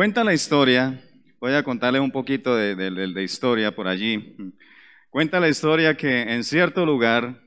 [0.00, 0.98] Cuenta la historia,
[1.40, 4.34] voy a contarles un poquito de, historia por allí.
[5.10, 7.38] Cuenta la historia que en cierto lugar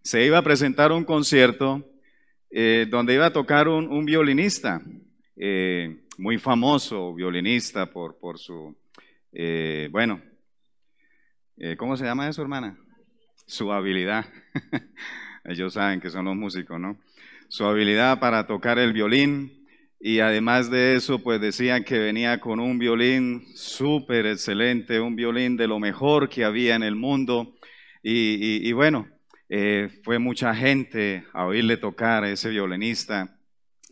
[0.00, 1.84] se iba a presentar un concierto
[2.52, 4.80] eh, donde iba a tocar un, violinista,
[5.34, 8.76] eh, muy famoso violinista por, por su,
[9.32, 10.20] eh, bueno,
[11.78, 12.76] ¿cómo se llama eso, hermana?
[13.46, 14.26] Su habilidad.
[15.44, 16.98] Ellos saben que son los músicos, ¿no?
[17.48, 19.62] Su habilidad para tocar el violín,
[20.04, 25.56] y además de eso, pues decían que venía con un violín súper excelente, un violín
[25.56, 27.54] de lo mejor que había en el mundo.
[28.02, 29.06] Y, bueno,
[29.48, 33.38] eh, fue mucha gente a oírle tocar a ese violinista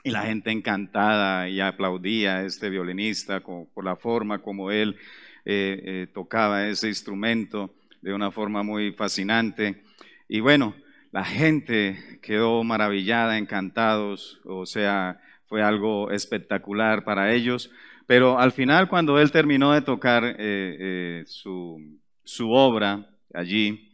[0.03, 4.97] y la gente encantada y aplaudía a este violinista por la forma como él
[5.45, 9.83] eh, eh, tocaba ese instrumento de una forma muy fascinante.
[10.29, 10.75] Y bueno,
[11.13, 17.71] la gente quedó maravillada, encantados, o sea, fue algo espectacular para ellos.
[18.07, 23.87] Pero al final, cuando él terminó de tocar eh, eh, su, obra allí,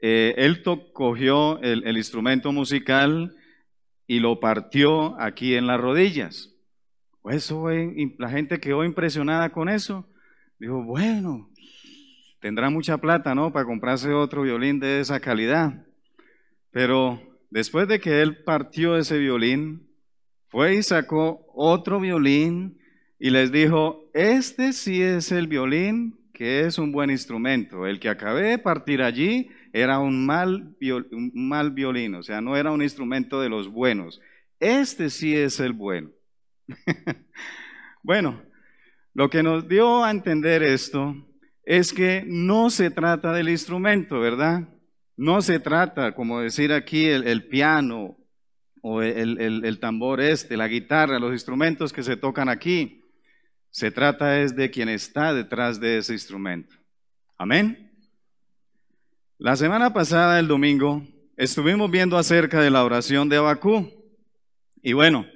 [0.00, 3.34] él cogió el, el, instrumento musical
[4.06, 6.50] y lo partió aquí en las rodillas.
[7.24, 7.66] Eso,
[8.18, 10.06] la gente quedó impresionada con eso.
[10.58, 11.50] Dijo, bueno,
[12.40, 13.52] tendrá mucha plata, ¿no?
[13.52, 15.86] Para comprarse otro violín de esa calidad.
[16.70, 19.88] Pero después de que él partió ese violín,
[20.48, 22.78] fue y sacó otro violín
[23.18, 27.86] y les dijo, este sí es el violín que es un buen instrumento.
[27.86, 30.76] El que acabé de partir allí era un mal,
[31.10, 34.20] un mal violín, o sea, no era un instrumento de los buenos.
[34.60, 36.10] Este sí es el bueno.
[38.04, 38.40] bueno,
[39.14, 41.16] lo que nos dio a entender esto
[41.64, 44.68] es que no se trata del instrumento, ¿verdad?
[45.16, 48.16] No se trata, como decir aquí, el, el piano
[48.80, 53.02] o el, tambor este, la guitarra, los instrumentos que se tocan aquí.
[53.70, 56.76] Se trata es de quien está detrás de ese instrumento.
[57.36, 57.83] Amén.
[59.38, 61.02] La semana pasada, el domingo,
[61.36, 63.90] estuvimos viendo acerca de la oración de Abacú.
[64.82, 65.26] Y bueno,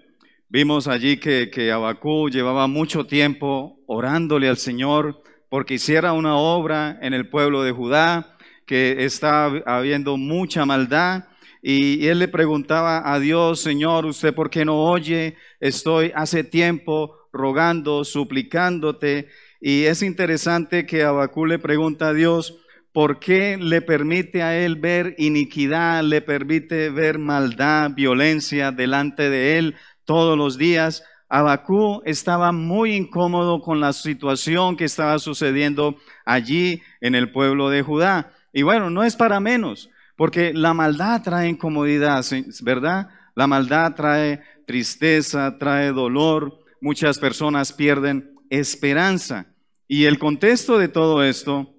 [0.48, 6.98] vimos allí que, que Abacú llevaba mucho tiempo orándole al Señor porque hiciera una obra
[7.02, 11.24] en el pueblo de Judá, que estaba habiendo mucha maldad
[11.62, 15.36] y, él le preguntaba a Dios, Señor, ¿usted por qué no oye?
[15.60, 19.28] Estoy hace tiempo rogando, suplicándote.
[19.60, 22.56] Y es interesante que Abacú le pregunta a Dios,
[22.92, 29.58] ¿por qué le permite a él ver iniquidad, le permite ver maldad, violencia delante de
[29.58, 31.04] él todos los días?
[31.28, 37.82] Abacú estaba muy incómodo con la situación que estaba sucediendo allí en el pueblo de
[37.82, 38.32] Judá.
[38.52, 39.90] Y bueno, no es para menos.
[40.16, 42.24] Porque la maldad trae incomodidad,
[42.62, 43.08] ¿verdad?
[43.36, 46.58] La maldad trae tristeza, trae dolor.
[46.80, 49.46] Muchas personas pierden esperanza.
[49.86, 51.72] Y el contexto de todo esto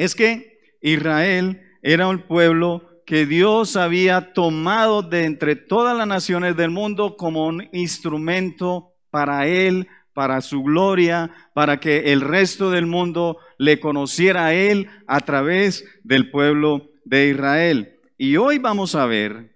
[0.00, 6.56] es que Israel era un pueblo que Dios había tomado de entre todas las naciones
[6.56, 12.86] del mundo como un instrumento para Él, para su gloria, para que el resto del
[12.86, 18.00] mundo le conociera a Él a través del pueblo de Israel.
[18.16, 19.54] Y hoy vamos a ver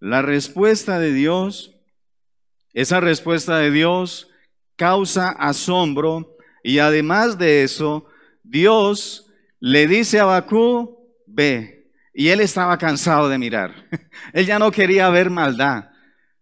[0.00, 1.76] la respuesta de Dios.
[2.72, 4.30] Esa respuesta de Dios
[4.76, 8.06] causa asombro y además de eso,
[8.42, 9.21] Dios
[9.64, 11.88] le dice a Bakú, ve.
[12.12, 13.72] Y él estaba cansado de mirar.
[14.32, 15.90] él ya no quería ver maldad.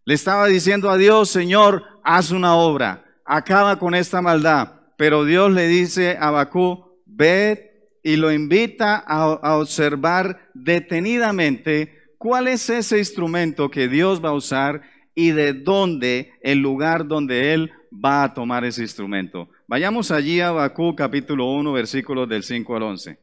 [0.07, 4.73] Le estaba diciendo a Dios, Señor, haz una obra, acaba con esta maldad.
[4.97, 12.71] Pero Dios le dice a Bakú, ve y lo invita a, observar detenidamente cuál es
[12.71, 14.81] ese instrumento que Dios va a usar
[15.15, 19.51] y de dónde, el lugar donde Él va a tomar ese instrumento.
[19.71, 23.21] Vayamos allí a Abacú capítulo 1, versículos del 5 al 11.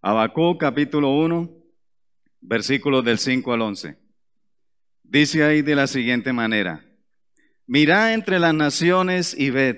[0.00, 1.48] Abacú capítulo 1,
[2.40, 3.96] versículos del 5 al 11.
[5.04, 6.84] Dice ahí de la siguiente manera,
[7.64, 9.76] mirad entre las naciones y ved,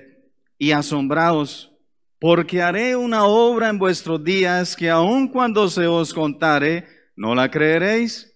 [0.57, 1.71] y asombraos
[2.19, 7.51] porque haré una obra en vuestros días que aun cuando se os contare, no la
[7.51, 8.35] creeréis.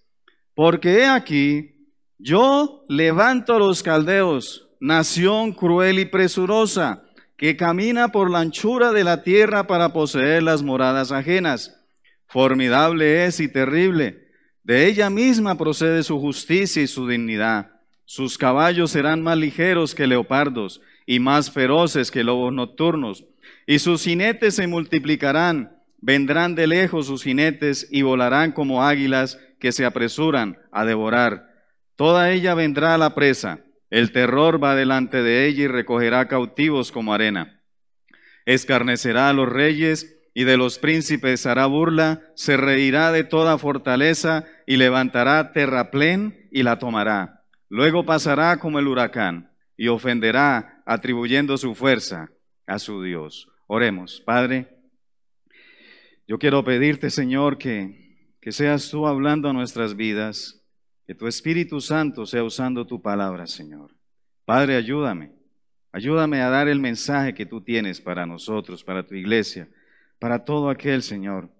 [0.54, 7.09] Porque he aquí, yo levanto a los caldeos, nación cruel y presurosa,
[7.40, 11.74] que camina por la anchura de la tierra para poseer las moradas ajenas.
[12.26, 14.28] Formidable es y terrible.
[14.62, 17.70] De ella misma procede su justicia y su dignidad.
[18.04, 23.24] Sus caballos serán más ligeros que leopardos y más feroces que lobos nocturnos.
[23.66, 29.72] Y sus jinetes se multiplicarán, vendrán de lejos sus jinetes y volarán como águilas que
[29.72, 31.48] se apresuran a devorar.
[31.96, 33.60] Toda ella vendrá a la presa,
[33.90, 37.60] el terror va delante de ella y recogerá cautivos como arena.
[38.46, 44.46] Escarnecerá a los reyes y de los príncipes hará burla, se reirá de toda fortaleza
[44.66, 47.44] y levantará terraplén y la tomará.
[47.68, 52.30] Luego pasará como el huracán y ofenderá atribuyendo su fuerza
[52.66, 53.48] a su Dios.
[53.66, 54.68] Oremos, Padre.
[56.28, 60.59] Yo quiero pedirte, Señor, que, que seas tú hablando nuestras vidas,
[61.10, 63.90] que tu Espíritu Santo sea usando tu palabra, Señor.
[64.44, 65.32] Padre, ayúdame.
[65.90, 69.68] Ayúdame a dar el mensaje que tú tienes para nosotros, para tu iglesia
[70.20, 71.50] para todo aquel, Señor,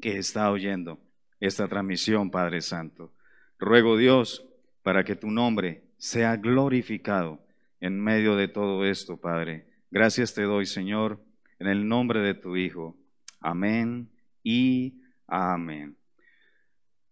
[0.00, 0.98] que está oyendo
[1.40, 3.12] esta transmisión, Padre Santo.
[3.58, 4.46] Ruego, Dios,
[4.82, 7.44] para que tu nombre sea glorificado
[7.80, 9.66] en medio de todo esto, Padre.
[9.90, 11.22] Gracias te doy, Señor,
[11.58, 12.96] en el nombre de tu Hijo.
[13.40, 14.08] Amén
[14.42, 15.99] y amén.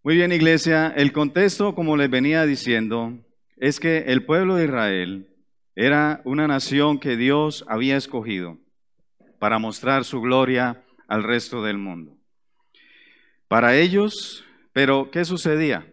[0.01, 3.17] Muy bien, iglesia, el contexto, como les venía diciendo,
[3.57, 5.27] es que el pueblo de Israel
[5.75, 8.57] era una nación que Dios había escogido
[9.39, 12.15] para mostrar su gloria al resto del mundo.
[13.49, 15.85] Para ellos, pero ¿qué sucedía?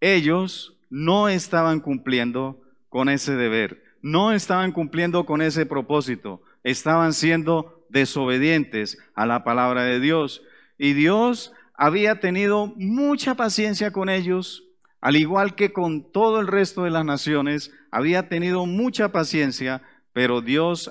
[0.00, 7.86] Ellos no estaban cumpliendo con ese deber, no estaban cumpliendo con ese propósito, estaban siendo
[7.90, 10.42] desobedientes a la palabra de Dios.
[10.78, 14.64] Y Dios había tenido mucha paciencia con ellos,
[15.00, 19.82] al igual que con todo el resto de las naciones, había tenido mucha paciencia,
[20.12, 20.90] pero Dios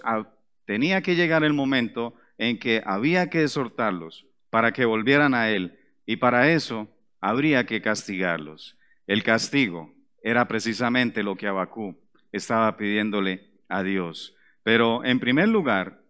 [0.66, 5.80] tenía que llegar el momento en que había que exhortarlos para que volvieran a Él
[6.06, 6.88] y para eso
[7.20, 8.78] habría que castigarlos.
[9.08, 11.98] El castigo era precisamente lo que Abacú
[12.32, 14.36] estaba pidiéndole a Dios.
[14.64, 16.02] Pero en primer lugar,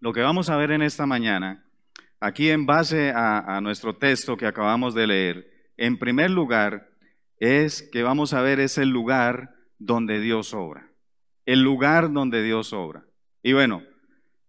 [0.00, 1.65] lo que vamos a ver en esta mañana,
[2.20, 6.88] aquí en base a, nuestro texto que acabamos de leer, en primer lugar
[7.38, 10.90] es que vamos a ver es el lugar donde Dios obra.
[11.44, 13.04] El lugar donde Dios obra.
[13.42, 13.82] Y bueno,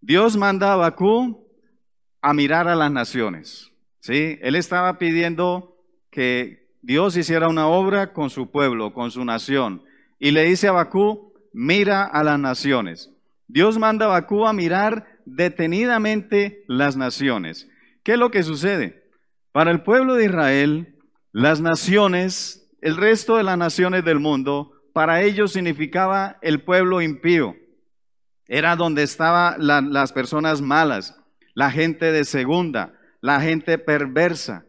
[0.01, 1.45] Dios manda a Bakú
[2.21, 3.71] a mirar a las naciones.
[3.99, 4.39] ¿sí?
[4.41, 5.77] Él estaba pidiendo
[6.09, 9.83] que Dios hiciera una obra con su pueblo, con su nación.
[10.19, 13.11] Y le dice a Bakú, mira a las naciones.
[13.47, 17.67] Dios manda a Bakú a mirar detenidamente las naciones.
[18.03, 19.03] ¿Qué es lo que sucede?
[19.51, 20.95] Para el pueblo de Israel,
[21.31, 27.55] las naciones, el resto de las naciones del mundo, para ellos significaba el pueblo impío.
[28.47, 31.15] Era donde estaban las personas malas,
[31.53, 34.65] la gente de segunda, la gente perversa.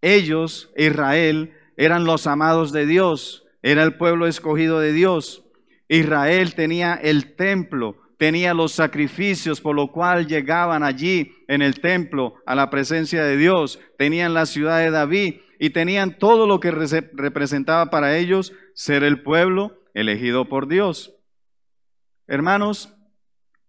[0.00, 5.44] Ellos, Israel, eran los amados de Dios, era el pueblo escogido de Dios.
[5.88, 12.34] Israel tenía el templo, tenía los sacrificios por lo cual llegaban allí en el templo
[12.44, 16.70] a la presencia de Dios, tenían la ciudad de David y tenían todo lo que
[16.70, 21.14] representaba para ellos ser el pueblo elegido por Dios.
[22.26, 22.94] Hermanos,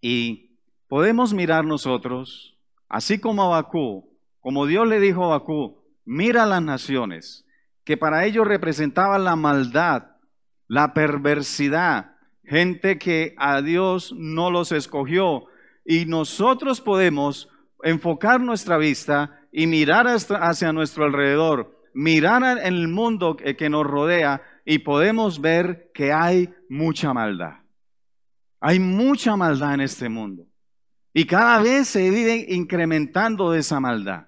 [0.01, 0.57] y
[0.87, 2.57] podemos mirar nosotros,
[2.87, 7.45] así como Abacú, como Dios le dijo a Abacú, mira las naciones,
[7.83, 10.11] que para ellos representaban la maldad,
[10.67, 12.15] la perversidad,
[12.49, 15.45] gente que a Dios no los escogió.
[15.85, 17.47] Y nosotros podemos
[17.83, 24.41] enfocar nuestra vista y mirar hacia nuestro alrededor, mirar en el mundo que nos rodea
[24.65, 27.59] y podemos ver que hay mucha maldad.
[28.59, 30.45] Hay mucha maldad en este mundo.
[31.13, 34.27] Y cada vez se vive incrementando esa maldad.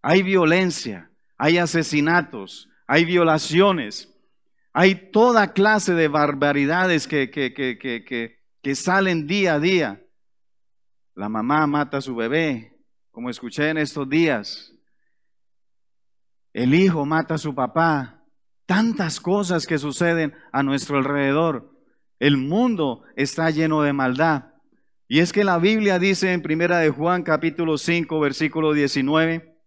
[0.00, 4.14] Hay violencia, hay asesinatos, hay violaciones,
[4.80, 10.06] hay toda clase de barbaridades que, que, que, que, salen día a día.
[11.16, 12.78] La mamá mata a su bebé,
[13.10, 14.72] como escuché en estos días.
[16.52, 18.22] El hijo mata a su papá.
[18.66, 21.72] Tantas cosas que suceden a nuestro alrededor.
[22.20, 24.44] El mundo está lleno de maldad.
[25.08, 29.58] Y es que la Biblia dice en Primera de Juan capítulo 5 versículo 19,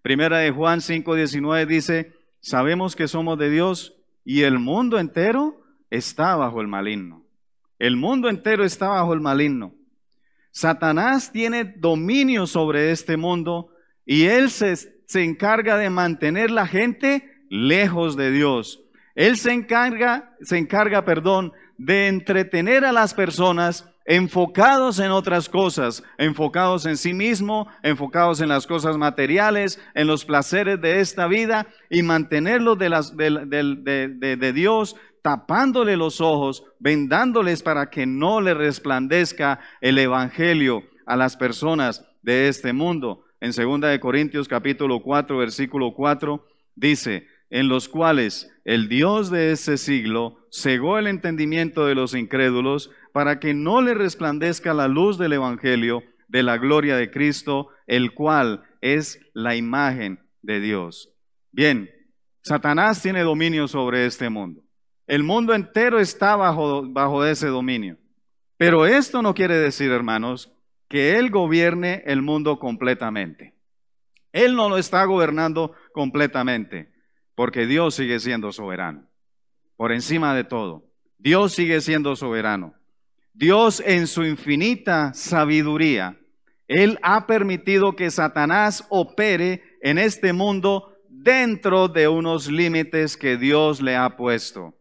[0.00, 3.97] Primera de Juan 5 19 dice, sabemos que somos de Dios
[4.28, 5.58] y el mundo entero
[5.88, 7.24] está bajo el maligno.
[7.78, 9.72] El mundo entero está bajo el maligno.
[10.50, 13.70] Satanás tiene dominio sobre este mundo
[14.04, 18.82] y él se, se encarga de mantener la gente lejos de Dios.
[19.14, 26.02] Él se encarga, se encarga, perdón, de entretener a las personas enfocados en otras cosas,
[26.16, 31.66] enfocados en sí mismo, enfocados en las cosas materiales, en los placeres de esta vida
[31.90, 39.60] y mantenerlos de, las, de, Dios, tapándole los ojos, vendándoles para que no le resplandezca
[39.82, 43.26] el evangelio a las personas de este mundo.
[43.42, 46.46] En 2 de Corintios capítulo 4, versículo 4
[46.76, 52.90] dice, en los cuales el Dios de ese siglo cegó el entendimiento de los incrédulos
[53.12, 58.12] para que no le resplandezca la luz del evangelio de la gloria de Cristo, el
[58.12, 61.10] cual es la imagen de Dios.
[61.50, 61.90] Bien,
[62.42, 64.62] Satanás tiene dominio sobre este mundo.
[65.06, 67.96] El mundo entero está bajo, bajo ese dominio.
[68.56, 70.52] Pero esto no quiere decir, hermanos,
[70.88, 73.54] que Él gobierne el mundo completamente.
[74.32, 76.92] Él no lo está gobernando completamente,
[77.34, 79.08] porque Dios sigue siendo soberano.
[79.76, 80.84] Por encima de todo,
[81.18, 82.74] Dios sigue siendo soberano.
[83.38, 86.18] Dios en su infinita sabiduría,
[86.66, 93.80] Él ha permitido que Satanás opere en este mundo dentro de unos límites que Dios
[93.80, 94.74] le ha puesto.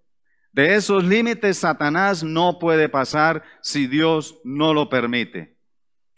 [0.52, 5.56] De esos límites Satanás no puede pasar si Dios no lo permite.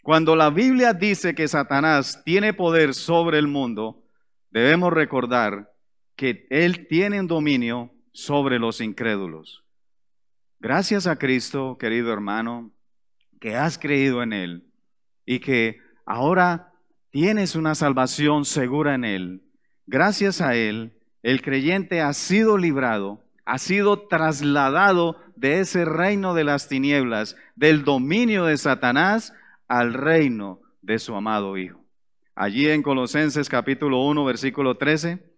[0.02, 4.02] Cuando la Biblia dice que Satanás tiene poder sobre el mundo,
[4.50, 5.70] debemos recordar
[6.16, 9.62] que Él tiene dominio sobre los incrédulos.
[10.60, 12.70] Gracias a Cristo, querido hermano,
[13.40, 14.64] que has creído en Él
[15.26, 16.72] y que ahora
[17.10, 19.42] tienes una salvación segura en Él.
[19.86, 26.44] Gracias a Él, el creyente ha sido librado ha sido trasladado de ese reino de
[26.44, 29.34] las tinieblas, del dominio de Satanás,
[29.66, 31.84] al reino de su amado Hijo.
[32.36, 35.29] Allí en Colosenses capítulo 1, versículo 13,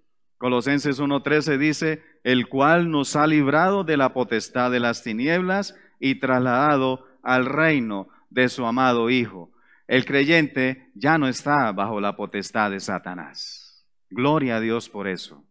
[0.43, 6.17] Colosenses 1.13 dice, el cual nos ha librado de la potestad de las tinieblas y
[6.17, 9.53] trasladado al reino de su amado Hijo.
[9.87, 13.87] El creyente ya no está bajo la potestad de Satanás.
[14.11, 15.45] Gloria a Dios por eso.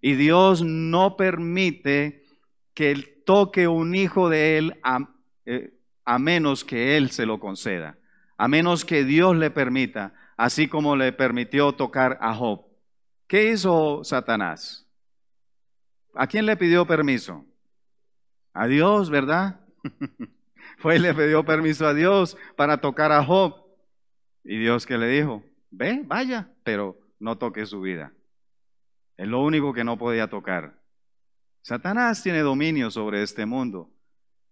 [0.00, 2.24] Y Dios no permite
[2.74, 4.80] que él toque un hijo de él
[5.44, 5.72] eh,
[6.04, 7.96] a, menos que él se lo conceda,
[8.36, 12.65] a menos que Dios le permita, así como le permitió tocar a Job.
[13.26, 14.86] ¿Qué hizo Satanás?
[16.14, 17.44] ¿A quién le pidió permiso?
[18.52, 19.60] A Dios, ¿verdad?
[20.78, 23.54] Fue y le pidió permiso a Dios para tocar a Job.
[24.44, 28.12] Y Dios que le dijo, ve, vaya, pero no toque su vida.
[29.16, 30.80] Es lo único que no podía tocar.
[31.62, 33.90] Satanás tiene dominio sobre este mundo.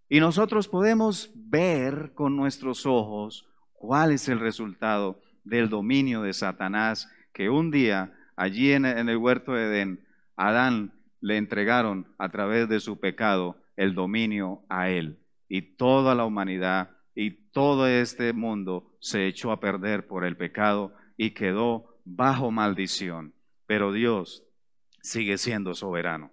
[0.09, 7.09] Y nosotros podemos ver con nuestros ojos cuál es el resultado del dominio de Satanás
[7.33, 10.05] que un día allí en el huerto de Edén,
[10.37, 15.19] Adán le entregaron a través de su pecado el dominio a él.
[15.49, 20.95] Y toda la humanidad y todo este mundo se echó a perder por el pecado
[21.17, 23.35] y quedó bajo maldición.
[23.67, 24.45] Pero Dios
[25.01, 26.33] sigue siendo soberano.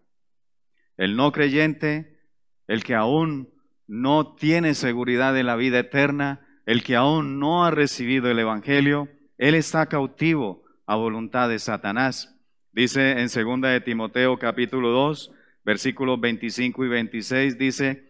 [0.97, 2.19] El no creyente,
[2.67, 3.49] el que aún
[3.87, 9.09] no tiene seguridad de la vida eterna, el que aún no ha recibido el Evangelio,
[9.37, 12.35] él está cautivo a voluntad de Satanás.
[12.73, 15.31] Dice en 2 de Timoteo capítulo 2,
[15.63, 18.09] versículos 25 y 26, dice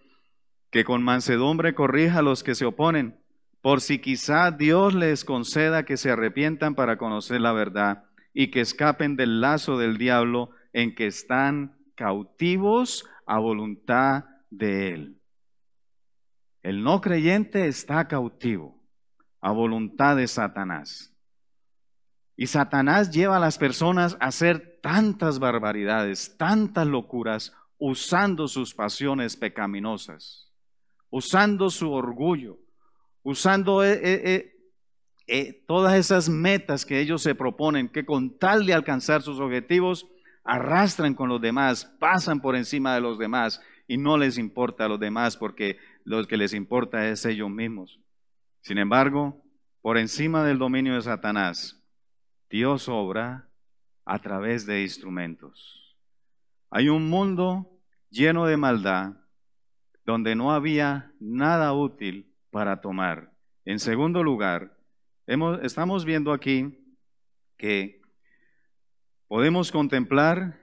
[0.71, 3.19] que con mansedumbre corrija a los que se oponen,
[3.61, 8.61] por si quizá Dios les conceda que se arrepientan para conocer la verdad y que
[8.61, 15.21] escapen del lazo del diablo en que están cautivos a voluntad de Él.
[16.63, 18.83] El no creyente está cautivo
[19.39, 21.11] a voluntad de Satanás.
[22.41, 29.38] Y Satanás lleva a las personas a hacer tantas barbaridades, tantas locuras, usando sus pasiones
[29.38, 30.51] pecaminosas,
[31.12, 32.57] usando su orgullo,
[33.21, 34.55] usando eh, eh,
[35.27, 40.07] eh, todas esas metas que ellos se proponen, que con tal de alcanzar sus objetivos,
[40.43, 44.89] arrastran con los demás, pasan por encima de los demás y no les importa a
[44.89, 48.00] los demás porque lo que les importa es ellos mismos.
[48.62, 49.43] Sin embargo,
[49.83, 51.77] por encima del dominio de Satanás,
[52.51, 53.48] Dios obra
[54.03, 55.96] a través de instrumentos.
[56.70, 57.79] Hay un mundo
[58.10, 59.13] lleno de maldad
[60.05, 63.31] donde no había nada útil para tomar.
[63.63, 64.77] En segundo lugar,
[65.63, 66.77] estamos viendo aquí
[67.58, 68.01] que
[69.29, 70.60] podemos contemplar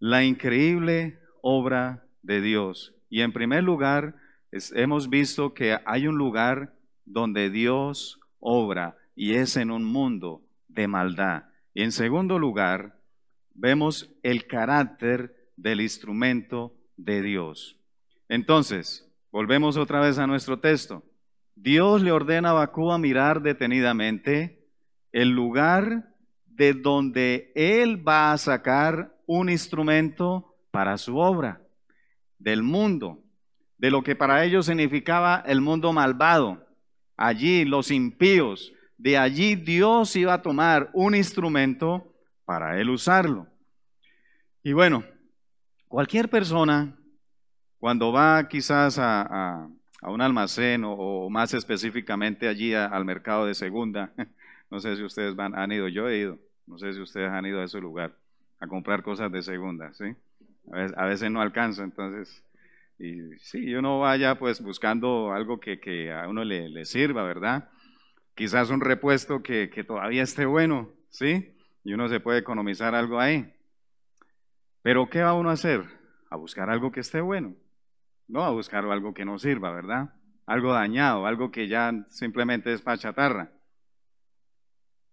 [0.00, 2.92] la increíble obra de Dios.
[3.08, 4.16] Y en primer lugar,
[4.50, 10.88] hemos visto que hay un lugar donde Dios obra y es en un mundo de
[10.88, 11.44] maldad.
[11.74, 12.98] Y en segundo lugar,
[13.54, 17.76] vemos el carácter del instrumento de Dios.
[18.28, 21.04] Entonces, volvemos otra vez a nuestro texto.
[21.54, 24.66] Dios le ordena a Bacú a mirar detenidamente
[25.12, 26.14] el lugar
[26.46, 31.60] de donde Él va a sacar un instrumento para su obra.
[32.38, 33.22] del mundo,
[33.76, 36.66] de lo que para ellos significaba el mundo malvado.
[37.18, 42.14] Allí los impíos, de allí Dios iba a tomar un instrumento
[42.44, 43.46] para él usarlo.
[44.62, 45.02] Y bueno,
[45.88, 46.94] cualquier persona,
[47.78, 49.66] cuando va quizás a,
[50.02, 54.12] un almacén o, más específicamente allí al mercado de segunda,
[54.70, 57.60] no sé si ustedes han ido, yo he ido, no sé si ustedes han ido
[57.62, 58.14] a ese lugar
[58.60, 60.14] a comprar cosas de segunda, ¿sí?
[60.94, 62.44] A veces, no alcanza, entonces,
[62.98, 67.70] y sí, uno vaya pues buscando algo que, a uno le, sirva, ¿verdad?
[68.34, 71.54] Quizás un repuesto que, todavía esté bueno, ¿sí?
[71.84, 73.52] Y uno se puede economizar algo ahí.
[74.82, 75.84] Pero ¿qué va uno a hacer?
[76.30, 77.54] A buscar algo que esté bueno,
[78.28, 80.14] no a buscar algo que no sirva, ¿verdad?
[80.46, 83.52] Algo dañado, algo que ya simplemente es pachatarra.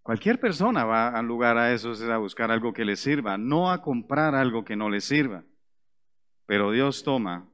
[0.07, 3.69] Cualquier persona va a lugar a eso, es a buscar algo que le sirva, no
[3.69, 5.43] a comprar algo que no le sirva.
[6.45, 7.49] Pero Dios toma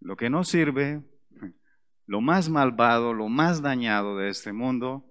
[0.00, 1.02] lo que no sirve,
[2.08, 5.04] lo más malvado, lo más dañado de este mundo,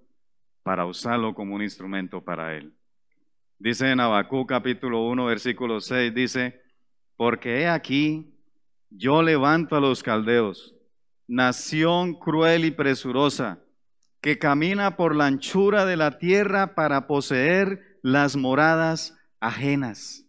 [0.64, 2.74] para usarlo como un instrumento para Él.
[3.60, 6.60] Dice en Abacú capítulo 1, versículo 6, dice,
[7.16, 8.34] porque he aquí,
[8.90, 10.76] yo levanto a los caldeos,
[11.28, 13.60] nación cruel y presurosa,
[14.20, 20.26] que camina por la anchura de la tierra para poseer las moradas ajenas.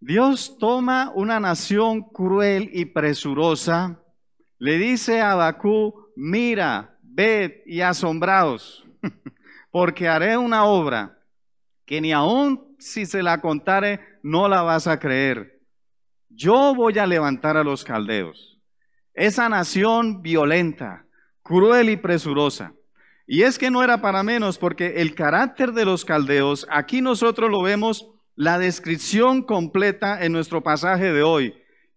[0.00, 4.02] Dios toma una nación cruel y presurosa,
[4.58, 8.86] le dice a Abacú, mira, ved y asombraos,
[9.70, 11.18] porque haré una obra
[11.86, 15.60] que ni aun si se la contare no la vas a creer.
[16.28, 18.60] Yo voy a levantar a los caldeos,
[19.14, 21.06] esa nación violenta,
[21.42, 22.72] cruel y presurosa.
[23.26, 27.50] Y es que no era para menos, porque el carácter de los caldeos, aquí nosotros
[27.50, 31.54] lo vemos la descripción completa en nuestro pasaje de hoy.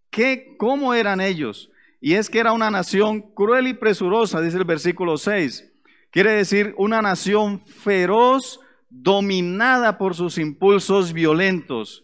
[0.09, 1.71] ¿Qué, ¿Cómo eran ellos?
[2.01, 5.71] Y es que era una nación cruel y presurosa, dice el versículo 6.
[6.09, 8.59] Quiere decir una nación feroz,
[8.89, 12.03] dominada por sus impulsos violentos.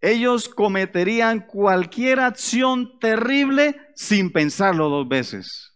[0.00, 5.72] Ellos cometerían cualquier acción terrible sin pensarlo dos veces.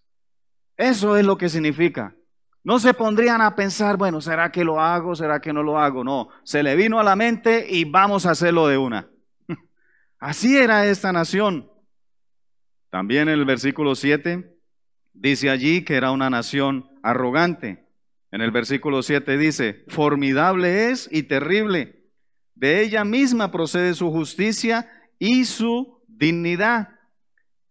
[0.76, 2.14] Eso es lo que significa.
[2.64, 5.14] No se pondrían a pensar, bueno, ¿será que lo hago?
[5.14, 6.02] ¿Será que no lo hago?
[6.02, 9.08] No, se le vino a la mente y vamos a hacerlo de una.
[10.18, 11.70] Así era esta nación.
[12.96, 14.58] También en el versículo 7
[15.12, 17.84] dice allí que era una nación arrogante.
[18.30, 22.06] En el versículo 7 dice, formidable es y terrible.
[22.54, 26.88] De ella misma procede su justicia y su dignidad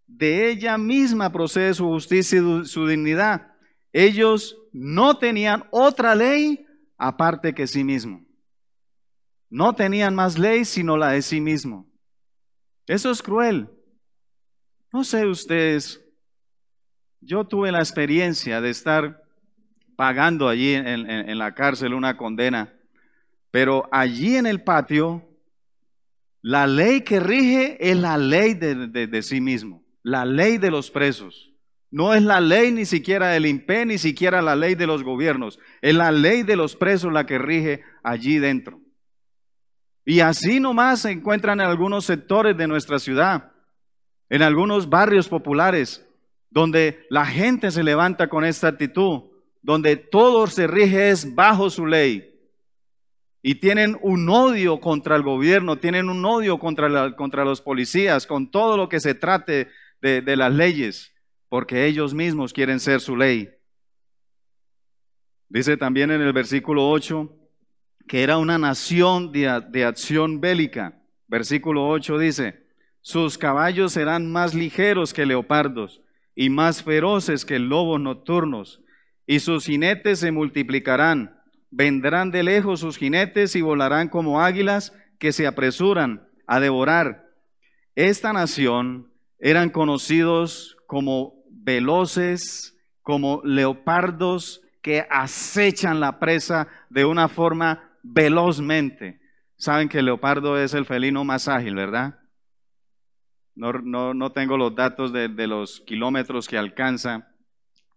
[0.06, 3.52] de ella misma procede su justicia y su dignidad.
[3.94, 6.68] Ellos no tenían otra ley
[7.00, 8.24] aparte que sí mismo.
[9.50, 11.92] No tenían más ley sino la de sí mismo.
[12.86, 13.72] Eso es cruel.
[14.96, 16.02] No sé ustedes,
[17.20, 19.22] yo tuve la experiencia de estar
[19.98, 22.74] pagando allí en, la cárcel una condena,
[23.52, 25.28] pero allí en el patio,
[26.42, 31.52] la ley que rige es la ley de sí mismo la ley de los presos.
[31.92, 35.60] No es la ley ni siquiera del INPE, ni siquiera la ley de los gobiernos.
[35.82, 38.80] Es la ley de los presos la que rige allí dentro.
[40.06, 43.52] Y así nomás se encuentran en algunos sectores de nuestra ciudad,
[44.30, 46.06] en algunos barrios populares,
[46.50, 49.24] donde la gente se levanta con esta actitud,
[49.62, 52.32] donde todo se rige es bajo su ley.
[53.42, 58.50] Y tienen un odio contra el gobierno, tienen un odio contra, contra los policías, con
[58.50, 59.70] todo lo que se trate
[60.02, 61.14] de, las leyes,
[61.50, 63.50] porque ellos mismos quieren ser su ley.
[65.50, 67.32] Dice también en el versículo 8
[68.08, 71.02] que era una nación de, de, acción bélica.
[71.28, 72.65] Versículo 8 dice,
[73.06, 76.02] sus caballos serán más ligeros que leopardos
[76.34, 78.82] y más feroces que lobos nocturnos,
[79.28, 81.40] y sus jinetes se multiplicarán.
[81.70, 87.28] Vendrán de lejos sus jinetes y volarán como águilas que se apresuran a devorar.
[87.94, 97.88] Esta nación eran conocidos como veloces, como leopardos que acechan la presa de una forma
[98.02, 99.20] velozmente.
[99.58, 102.18] Saben que el leopardo es el felino más ágil, ¿verdad?
[103.56, 103.72] No,
[104.14, 107.30] no, tengo los datos de, los kilómetros que alcanza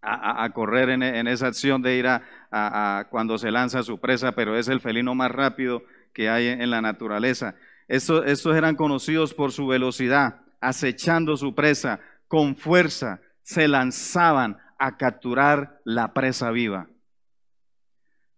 [0.01, 4.69] a, correr en, esa acción de ir a, cuando se lanza su presa, pero es
[4.69, 7.57] el felino más rápido que hay en, la naturaleza.
[7.89, 15.81] estos eran conocidos por su velocidad acechando su presa, con fuerza se lanzaban a capturar
[15.85, 16.89] la presa viva.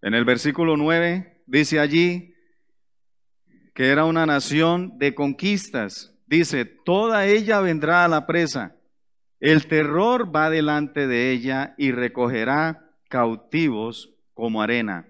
[0.02, 2.35] En el versículo 9 dice allí
[3.74, 8.77] que era una nación de conquistas, Dice, toda ella vendrá a la presa.
[9.40, 15.09] El terror va delante de ella y recogerá cautivos como arena.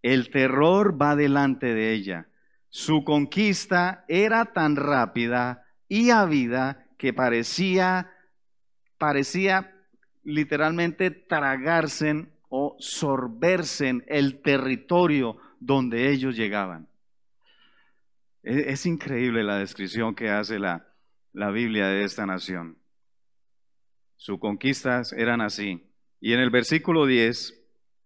[0.00, 2.28] El terror va delante de ella.
[2.70, 8.10] Su conquista era tan rápida y ávida que parecía,
[8.96, 9.74] parecía
[10.24, 16.88] literalmente tragarse o sorberse el territorio donde ellos llegaban.
[18.42, 20.86] Es, increíble la descripción que hace la,
[21.32, 22.78] la Biblia de esta nación.
[24.16, 25.90] Sus conquistas eran así.
[26.20, 27.54] Y en el versículo 10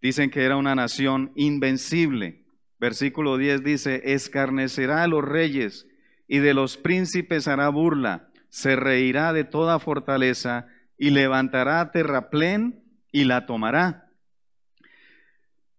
[0.01, 2.45] dicen que era una nación invencible.
[2.79, 5.87] Versículo 10 dice, escarnecerá a los reyes
[6.27, 10.67] y de los príncipes hará burla, se reirá de toda fortaleza
[10.99, 14.11] y levantará terraplén y la tomará.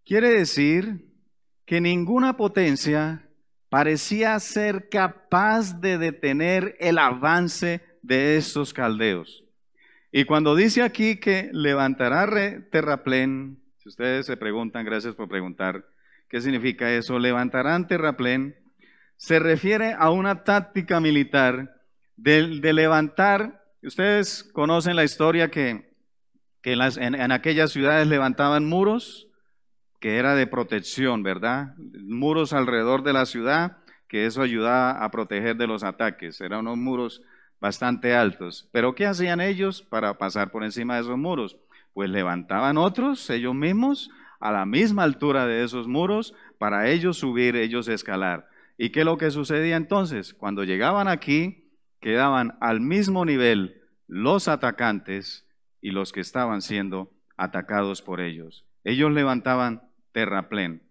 [0.06, 1.08] Quiere decir
[1.66, 3.23] que ninguna potencia
[3.74, 9.44] parecía ser capaz de detener el avance de estos caldeos.
[10.12, 12.30] Y cuando dice aquí que levantará
[12.70, 15.88] terraplén, si ustedes se preguntan, gracias por preguntar,
[16.30, 17.18] ¿qué significa eso?
[17.18, 18.56] Levantarán terraplén,
[19.18, 21.76] se refiere a una táctica militar
[22.16, 25.96] de, levantar, ustedes conocen la historia que,
[26.62, 29.30] que en aquellas ciudades levantaban muros,
[30.04, 31.76] que era de protección, ¿verdad?
[31.78, 33.78] Muros alrededor de la ciudad,
[34.10, 36.42] que eso ayudaba a proteger de los ataques.
[36.42, 37.22] Eran unos muros
[37.62, 38.68] bastante altos.
[38.74, 41.56] Pero ¿qué hacían ellos para pasar por encima de esos muros?
[41.94, 44.12] Pues levantaban otros, ellos mismos,
[44.42, 48.50] a la misma altura de esos muros, para ellos subir, ellos escalar.
[48.78, 50.34] ¿Y qué es lo que sucedía entonces?
[50.34, 55.48] Cuando llegaban aquí, quedaban al mismo nivel los atacantes
[55.80, 58.66] y los que estaban siendo atacados por ellos.
[58.84, 60.82] Ellos levantaban terraplén.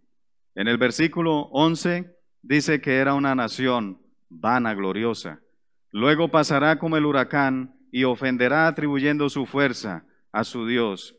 [0.55, 5.41] En el versículo 11 dice que era una nación vana, gloriosa.
[5.91, 11.17] Luego pasará como el huracán y ofenderá atribuyendo su fuerza a su Dios.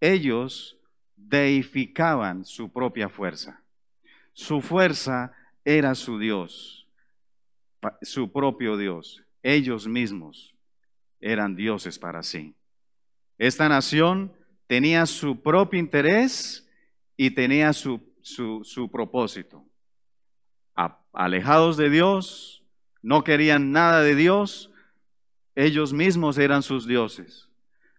[0.00, 0.78] Ellos
[1.16, 3.62] deificaban su propia fuerza.
[4.32, 5.32] Su fuerza
[5.64, 6.86] era su Dios,
[8.02, 9.22] su propio Dios.
[9.42, 10.54] Ellos mismos
[11.20, 12.54] eran dioses para sí.
[13.38, 14.32] Esta nación
[14.66, 16.63] tenía su propio interés
[17.16, 19.64] y tenía su, su, propósito.
[21.12, 22.64] alejados de Dios,
[23.02, 24.70] no querían nada de Dios,
[25.54, 27.48] ellos mismos eran sus dioses.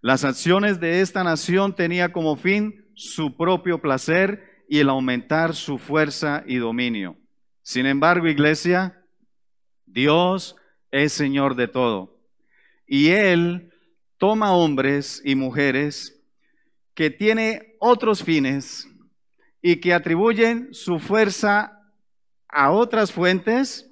[0.02, 5.78] Las acciones de esta nación tenían como fin su propio placer y el aumentar su
[5.78, 7.18] fuerza y dominio.
[7.62, 9.02] Sin embargo, iglesia,
[9.86, 10.56] Dios
[10.92, 12.20] es Señor de todo.
[12.88, 13.72] Y Él
[14.18, 16.22] toma hombres y mujeres
[16.94, 18.88] que tienen otros fines
[19.68, 21.82] y que atribuyen su fuerza
[22.48, 23.90] a otras fuentes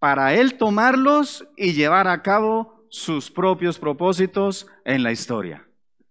[0.00, 5.64] para él tomarlos y llevar a cabo sus propios propósitos en la historia.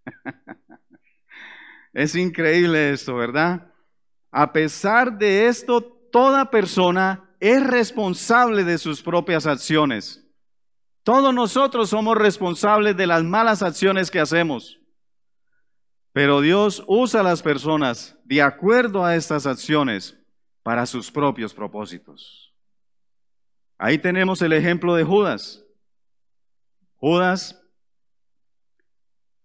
[1.94, 3.74] es increíble esto, ¿verdad?
[4.32, 10.26] A pesar de esto, toda persona es responsable de sus propias acciones.
[11.04, 14.80] Todos nosotros somos responsables de las malas acciones que hacemos.
[16.14, 20.18] Pero Dios usa a las personas de acuerdo a estas acciones
[20.62, 22.54] para sus propios propósitos.
[23.80, 25.66] Ahí tenemos el ejemplo de Judas.
[26.98, 27.60] Judas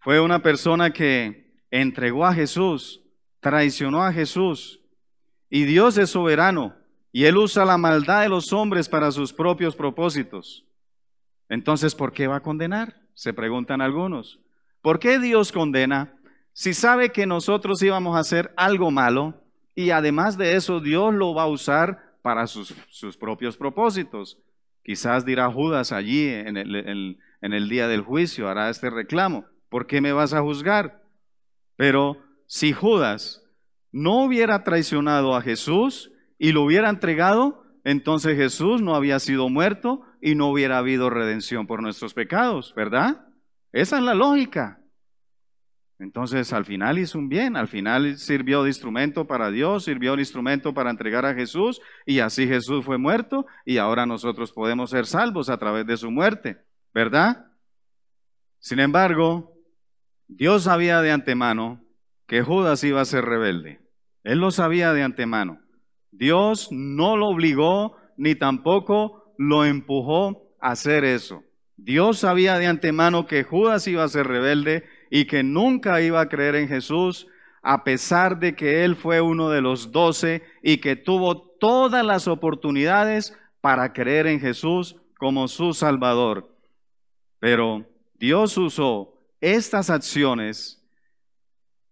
[0.01, 3.03] fue una persona que entregó a Jesús,
[3.41, 4.81] traicionó a Jesús.
[5.51, 6.77] Y Dios es soberano
[7.11, 10.67] y Él usa la maldad de los hombres para sus propios propósitos.
[11.49, 13.01] Entonces, ¿por qué va a condenar?
[13.15, 14.39] Se preguntan algunos.
[14.83, 16.18] ¿Por qué Dios condena
[16.59, 19.45] si sabe que nosotros íbamos a hacer algo malo
[19.77, 22.75] y además de eso Dios lo va a usar para sus,
[23.17, 24.39] propios propósitos.
[24.83, 29.87] Quizás dirá Judas allí en el, en el día del juicio, hará este reclamo, ¿por
[29.87, 31.05] qué me vas a juzgar?
[31.77, 32.17] Pero
[32.49, 33.45] si Judas
[33.93, 40.03] no hubiera traicionado a Jesús y lo hubiera entregado, entonces Jesús no había sido muerto
[40.21, 43.29] y no hubiera habido redención por nuestros pecados, ¿verdad?
[43.71, 44.81] Esa es la lógica.
[45.99, 50.23] Entonces al final hizo un bien, al final sirvió de instrumento para Dios, sirvió de
[50.23, 55.07] instrumento para entregar a Jesús y así Jesús fue muerto y ahora nosotros podemos ser
[55.07, 56.59] salvos a través de su muerte,
[56.95, 57.47] ¿verdad?
[58.61, 59.53] Sin embargo,
[60.29, 61.83] Dios sabía de antemano
[62.29, 63.81] que Judas iba a ser rebelde.
[64.23, 65.61] Él lo sabía de antemano.
[66.13, 71.43] Dios no lo obligó ni tampoco lo empujó a hacer eso.
[71.77, 76.29] Dios sabía de antemano que Judas iba a ser rebelde y que nunca iba a
[76.29, 77.27] creer en Jesús,
[77.63, 82.29] a pesar de que él fue uno de los doce y que tuvo todas las
[82.29, 86.55] oportunidades para creer en Jesús como su Salvador.
[87.41, 90.83] Pero Dios usó estas acciones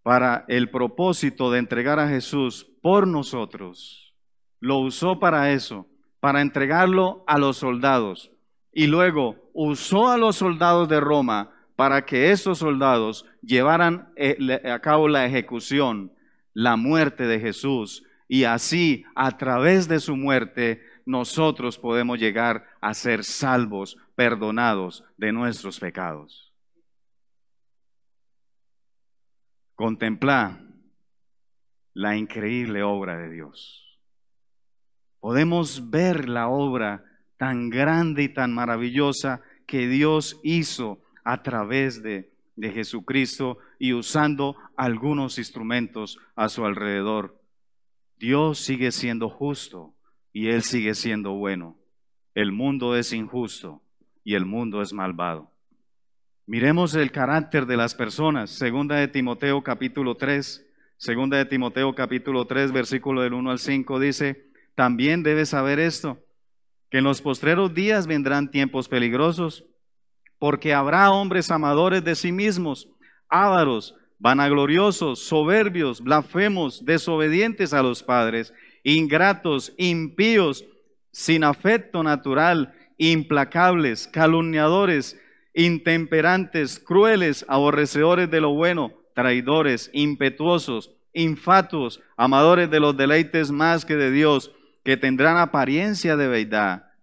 [0.02, 4.14] para el propósito de entregar a Jesús por nosotros.
[4.60, 5.86] Lo usó para eso,
[6.20, 8.30] para entregarlo a los soldados.
[8.72, 14.80] Y luego usó a los soldados de Roma para que esos soldados llevaran eh, a
[14.80, 16.12] cabo la ejecución,
[16.54, 18.02] la muerte de Jesús.
[18.28, 25.30] Y así, a través de su muerte, nosotros podemos llegar a ser salvos, perdonados de
[25.32, 26.52] nuestros pecados.
[29.74, 30.62] Contemplar
[31.92, 34.00] la increíble obra de Dios.
[35.20, 37.04] Podemos ver la obra
[37.36, 44.56] tan grande y tan maravillosa que Dios hizo a través de, de Jesucristo y usando
[44.76, 47.42] algunos instrumentos a su alrededor.
[48.16, 49.92] Dios sigue siendo justo
[50.32, 51.76] y Él sigue siendo bueno.
[52.36, 53.82] El mundo es injusto
[54.22, 55.50] y el mundo es malvado.
[56.46, 58.50] Miremos el carácter de las personas.
[58.50, 60.64] Segunda de Timoteo capítulo 3.
[60.96, 66.20] Segunda de Timoteo capítulo 3 versículo del 1 al 5 dice, también debes saber esto,
[66.88, 69.64] que en los postreros días vendrán tiempos peligrosos,
[70.38, 72.88] porque habrá hombres amadores de sí mismos,
[73.28, 80.64] ávaros, vanagloriosos, soberbios, blasfemos, desobedientes a los padres, ingratos, impíos,
[81.10, 85.20] sin afecto natural, implacables, calumniadores,
[85.54, 93.96] intemperantes, crueles, aborrecedores de lo bueno, traidores, impetuosos, infatuos, amadores de los deleites más que
[93.96, 94.52] de Dios,
[94.84, 96.44] que tendrán apariencia de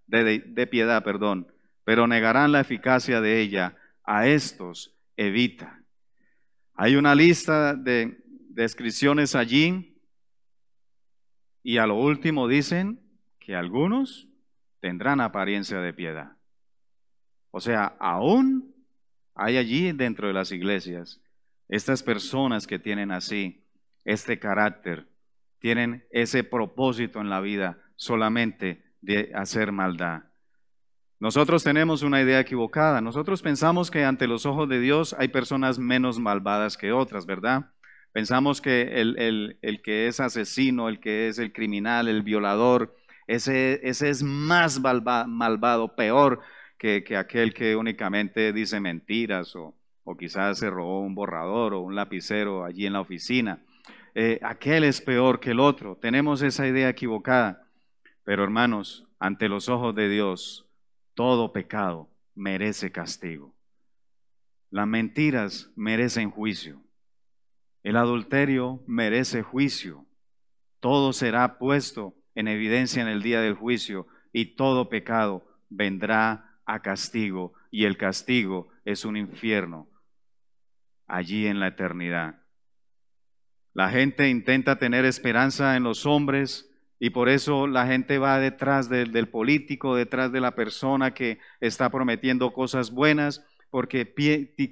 [0.08, 1.53] de piedad, perdón,
[1.84, 3.78] pero negarán la eficacia de ella.
[4.06, 5.82] A estos evita.
[6.74, 8.17] Hay una lista de
[8.50, 9.98] descripciones allí
[11.63, 13.00] y a lo último dicen
[13.39, 14.28] que algunos
[14.82, 16.36] tendrán apariencia de piedad.
[17.52, 18.76] O sea, aún
[19.36, 21.22] hay allí dentro de las iglesias
[21.69, 23.65] estas personas que tienen así
[24.06, 25.08] este carácter,
[25.60, 30.24] tienen ese propósito en la vida solamente de hacer maldad.
[31.24, 33.00] Nosotros tenemos una idea equivocada.
[33.00, 37.72] Nosotros pensamos que ante los ojos de Dios hay personas menos malvadas que otras, ¿verdad?
[38.12, 42.94] Pensamos que el, que es asesino, el que es el criminal, el violador,
[43.26, 46.42] ese, ese es más malvado, peor
[46.78, 49.74] que, aquel que únicamente dice mentiras o,
[50.20, 53.64] quizás se robó un borrador o un lapicero allí en la oficina.
[54.14, 55.96] Eh, aquel es peor que el otro.
[55.96, 57.66] Tenemos esa idea equivocada.
[58.26, 60.68] Pero hermanos, ante los ojos de Dios,
[61.13, 63.54] todo pecado merece castigo.
[64.69, 66.82] Las mentiras merecen juicio.
[67.84, 70.06] El adulterio merece juicio.
[70.80, 76.82] Todo será puesto en evidencia en el día del juicio y todo pecado vendrá a
[76.82, 79.88] castigo y el castigo es un infierno
[81.08, 82.41] allí en la eternidad.
[83.73, 86.69] La gente intenta tener esperanza en los hombres,
[87.04, 91.89] y por eso la gente va detrás del, político, detrás de la persona que está
[91.89, 94.13] prometiendo cosas buenas, porque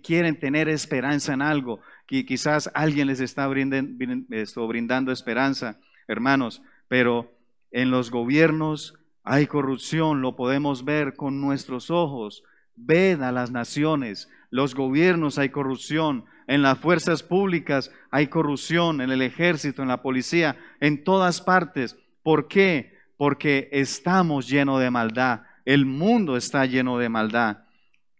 [0.01, 1.81] quieren tener esperanza en algo.
[2.07, 7.33] que quizás alguien les está brindando esperanza, hermanos, pero
[7.69, 12.45] en los gobiernos hay corrupción, lo podemos ver con nuestros ojos.
[12.77, 19.11] Ved a las naciones, los gobiernos hay corrupción, en las fuerzas públicas hay corrupción, en
[19.11, 21.97] el ejército, en la policía, en todas partes.
[22.23, 22.97] ¿Por qué?
[23.17, 25.41] Porque estamos llenos de maldad.
[25.65, 27.65] El mundo está lleno de maldad.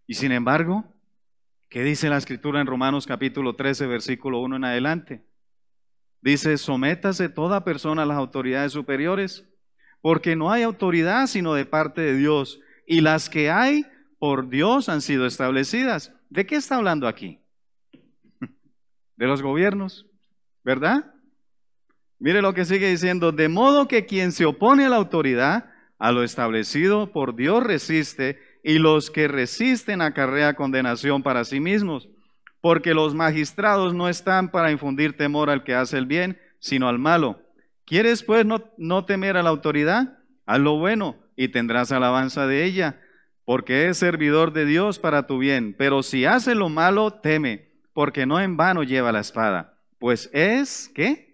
[0.06, 0.84] Y sin embargo,
[1.68, 5.24] ¿qué dice la escritura en Romanos capítulo 13, versículo 1 en adelante?
[6.20, 9.44] Dice, sométase toda persona a las autoridades superiores,
[10.00, 13.86] porque no hay autoridad sino de parte de Dios, y las que hay
[14.18, 16.12] por Dios han sido establecidas.
[16.30, 17.40] ¿De qué está hablando aquí?
[19.16, 20.06] De los gobiernos,
[20.62, 21.11] ¿verdad?
[22.22, 26.12] Mire lo que sigue diciendo, de modo que quien se opone a la autoridad, a
[26.12, 32.08] lo establecido por Dios resiste, y los que resisten acarrea condenación para sí mismos,
[32.60, 37.00] porque los magistrados no están para infundir temor al que hace el bien, sino al
[37.00, 37.42] malo.
[37.86, 40.20] ¿Quieres pues no, no temer a la autoridad?
[40.46, 43.00] Haz lo bueno y tendrás alabanza de ella,
[43.44, 45.74] porque es servidor de Dios para tu bien.
[45.76, 50.88] Pero si hace lo malo, teme, porque no en vano lleva la espada, pues es,
[50.94, 51.31] ¿qué?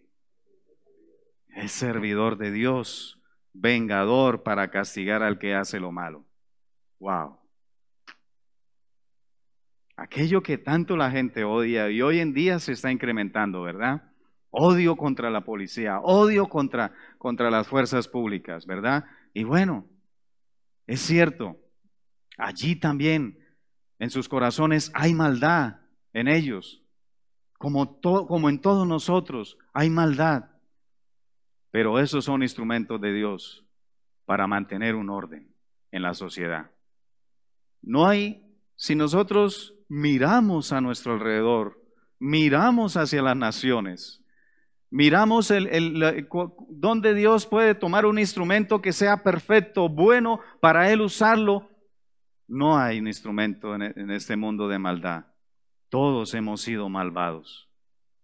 [1.58, 3.20] Es servidor de Dios,
[3.52, 6.24] vengador para castigar al que hace lo malo.
[7.00, 7.38] Wow.
[9.96, 14.02] Aquello que tanto la gente odia y hoy en día se está incrementando, ¿verdad?
[14.50, 19.04] Odio contra la policía, odio contra, contra las fuerzas públicas, ¿verdad?
[19.34, 19.86] Y bueno,
[20.86, 21.56] es cierto,
[22.38, 23.36] Allí también,
[23.98, 25.80] en sus corazones, hay maldad
[26.12, 26.84] en ellos.
[27.58, 30.44] Como, como en todos nosotros, hay maldad.
[31.70, 33.64] Pero esos son instrumentos de Dios
[34.24, 35.54] para mantener un orden
[35.90, 36.70] en la sociedad.
[37.82, 38.42] No hay,
[38.76, 41.82] si nosotros miramos a nuestro alrededor,
[42.18, 44.22] miramos hacia las naciones,
[44.90, 46.28] miramos el,
[46.68, 51.70] donde Dios puede tomar un instrumento que sea perfecto, bueno, para Él usarlo,
[52.46, 55.26] no hay un instrumento en, en este mundo de maldad.
[55.90, 57.67] Todos hemos sido malvados.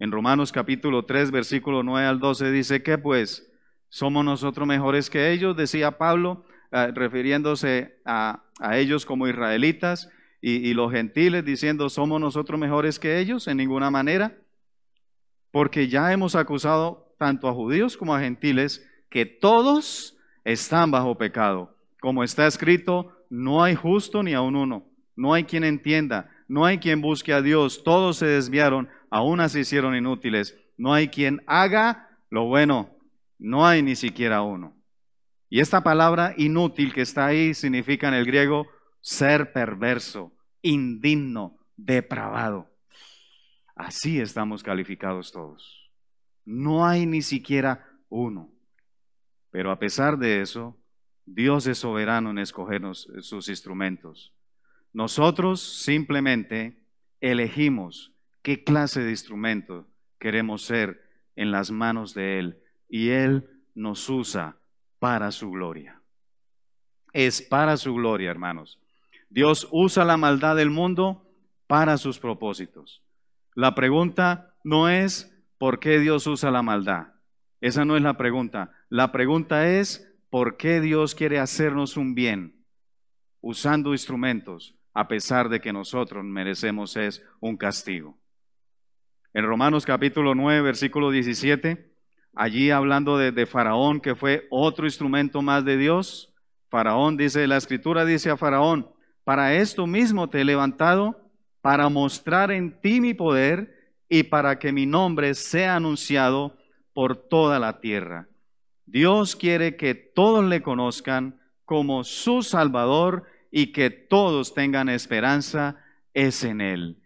[0.00, 3.48] En Romanos capítulo 3, versículo 9 al 12 dice que pues
[3.88, 10.92] somos nosotros mejores que ellos, decía Pablo, eh, refiriéndose a, ellos como israelitas y, los
[10.92, 13.48] gentiles, diciendo, ¿somos nosotros mejores que ellos?
[13.48, 14.36] En ninguna manera,
[15.50, 21.74] porque ya hemos acusado tanto a judíos como a gentiles que todos están bajo pecado.
[22.00, 26.78] Como está escrito, no hay justo ni aun uno, no hay quien entienda, no hay
[26.78, 32.08] quien busque a Dios, todos se desviaron, aún se hicieron inútiles, no hay quien haga
[32.30, 32.90] lo bueno,
[33.38, 34.76] no hay ni siquiera uno.
[35.48, 38.66] Y esta palabra inútil que está ahí significa en el griego
[39.00, 42.70] ser perverso, indigno, depravado.
[43.76, 45.90] Así estamos calificados todos.
[46.44, 48.52] No hay ni siquiera uno.
[49.50, 50.76] Pero a pesar de eso,
[51.24, 54.33] Dios es soberano en escogernos sus instrumentos.
[54.94, 56.78] Nosotros simplemente
[57.20, 59.88] elegimos qué clase de instrumento
[60.20, 61.02] queremos ser
[61.34, 64.56] en las manos de Él y Él nos usa
[65.00, 66.00] para su gloria.
[67.12, 68.78] Es para su gloria, hermanos.
[69.28, 71.28] Dios usa la maldad del mundo
[71.66, 73.02] para sus propósitos.
[73.56, 77.08] La pregunta no es por qué Dios usa la maldad.
[77.60, 78.70] Esa no es la pregunta.
[78.90, 82.64] La pregunta es por qué Dios quiere hacernos un bien
[83.40, 88.16] usando instrumentos a pesar de que nosotros merecemos es un castigo.
[89.32, 91.92] En Romanos capítulo 9, versículo 17,
[92.34, 96.32] allí hablando de, Faraón, que fue otro instrumento más de Dios.
[96.70, 98.88] Faraón dice, la escritura dice a Faraón,
[99.24, 101.20] para esto mismo te he levantado,
[101.60, 106.56] para mostrar en ti mi poder y para que mi nombre sea anunciado
[106.92, 108.28] por toda la tierra.
[108.86, 113.24] Dios quiere que todos le conozcan como su Salvador
[113.56, 115.76] y que todos tengan esperanza
[116.12, 117.00] es en Él.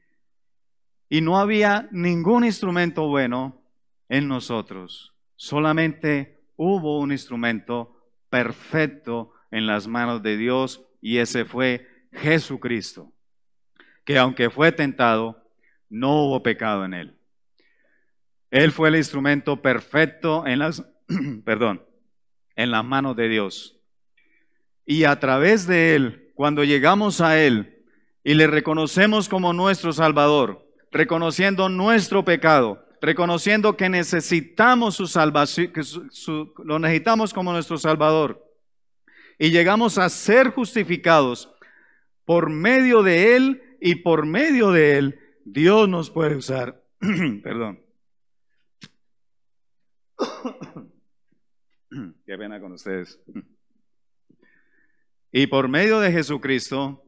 [1.11, 3.61] Y no había ningún instrumento bueno
[4.09, 5.13] en nosotros.
[5.37, 13.13] Solamente hubo un instrumento perfecto en las manos de Dios y ese fue Jesucristo,
[14.07, 15.47] que aunque fue tentado,
[15.91, 17.19] no hubo pecado en él.
[18.51, 20.83] Él fue el instrumento perfecto en las,
[21.45, 21.85] perdón,
[22.57, 23.79] en las manos de Dios.
[24.87, 27.83] Y a través de él, cuando llegamos a él
[28.23, 35.83] y le reconocemos como nuestro Salvador, reconociendo nuestro pecado, reconociendo que necesitamos su salvación, que
[36.65, 38.41] lo necesitamos como nuestro Salvador.
[39.37, 41.53] Y llegamos a ser justificados
[42.25, 46.81] por medio de Él y por medio de Él, Dios nos puede usar.
[47.43, 47.83] Perdón.
[52.25, 53.21] Qué pena con ustedes.
[55.33, 57.05] Y por medio de Jesucristo,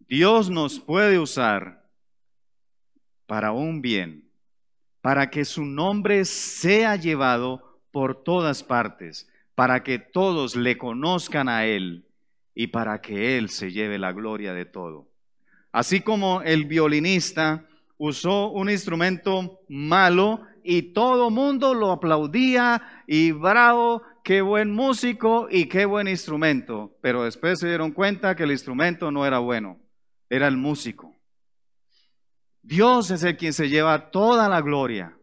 [0.00, 1.84] Dios nos puede usar
[3.26, 4.28] para un bien
[5.00, 11.66] para que su nombre sea llevado por todas partes, para que todos le conozcan a
[11.66, 12.06] Él
[12.54, 15.08] y para que Él se lleve la gloria de todo.
[15.72, 24.02] Así como el violinista usó un instrumento malo y todo mundo lo aplaudía y bravo,
[24.22, 29.10] qué buen músico y qué buen instrumento, pero después se dieron cuenta que el instrumento
[29.10, 29.80] no era bueno,
[30.28, 31.16] era el músico.
[32.62, 35.16] Dios es el quien se lleva toda la gloria.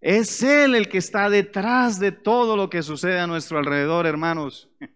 [0.00, 4.68] Es Él el que está detrás de todo lo que sucede a nuestro alrededor, hermanos.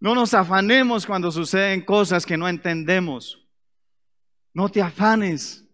[0.00, 3.44] No nos afanemos cuando suceden cosas que no entendemos.
[4.54, 5.66] No te afanes.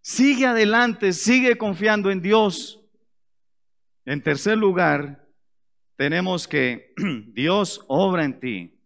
[0.00, 2.80] Sigue adelante, sigue confiando en Dios.
[4.06, 5.27] En tercer lugar,
[5.98, 6.94] tenemos que
[7.34, 8.80] Dios obra en ti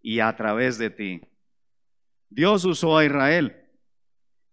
[0.00, 1.20] y a través de ti.
[2.30, 3.56] Dios usó a Israel.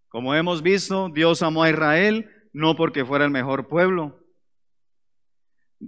[0.08, 4.18] Como hemos visto, Dios amó a Israel no porque fuera el mejor pueblo.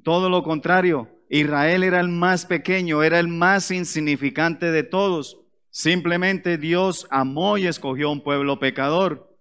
[0.04, 5.40] Todo lo contrario, Israel era el más pequeño, era el más insignificante de todos.
[5.70, 9.36] Simplemente Dios amó y escogió un pueblo pecador.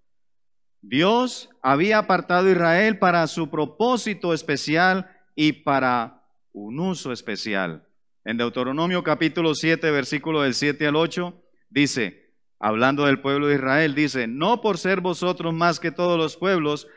[0.82, 6.15] Dios había apartado a Israel para su propósito especial y para
[6.56, 7.86] un uso especial.
[8.24, 11.36] En Deuteronomio capítulo 7, versículo del 7 al 8,
[11.70, 16.38] dice, hablando del pueblo de Israel, dice, no por ser vosotros más que todos los
[16.38, 16.88] pueblos,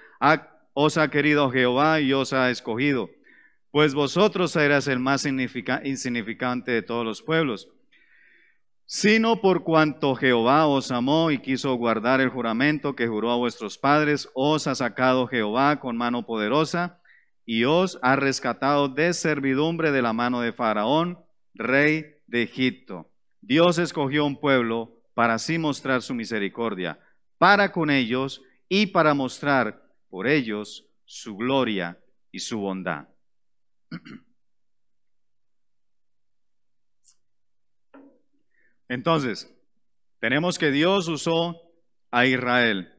[0.75, 3.11] os ha querido Jehová y os ha escogido,
[3.73, 7.69] pues vosotros eras el más insignificante de todos los pueblos
[8.91, 13.77] sino por cuanto Jehová os amó y quiso guardar el juramento que juró a vuestros
[13.77, 16.98] padres, os ha sacado Jehová con mano poderosa
[17.51, 21.19] y os ha rescatado de servidumbre de la mano de Faraón,
[21.55, 23.11] rey de Egipto.
[23.41, 27.01] Dios escogió un pueblo para así mostrar su misericordia
[27.39, 31.99] para con ellos y para mostrar por ellos su gloria
[32.31, 33.09] y su bondad.
[38.91, 39.51] Entonces,
[40.21, 41.63] tenemos que Dios usó
[42.11, 42.93] a Israel,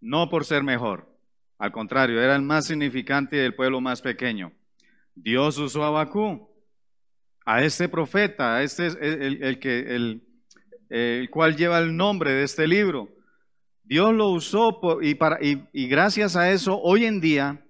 [0.00, 1.12] no por ser mejor,
[1.58, 4.52] al contrario, era el más significante del pueblo más pequeño.
[5.14, 6.50] Dios usó a Bakú,
[7.46, 10.22] a este profeta, a este es el, que, el,
[10.90, 13.08] el, cual lleva el nombre de este libro.
[13.84, 17.64] Dios lo usó y, para, y gracias a eso hoy en día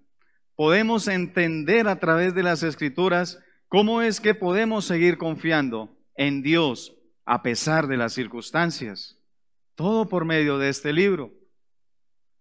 [0.56, 6.96] podemos entender a través de las escrituras cómo es que podemos seguir confiando en Dios
[7.26, 9.18] a pesar de las circunstancias.
[9.74, 11.32] Todo por medio de este libro.